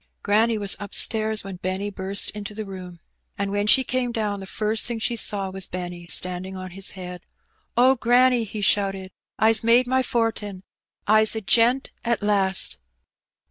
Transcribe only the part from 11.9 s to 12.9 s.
at last